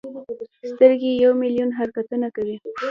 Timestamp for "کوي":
2.35-2.55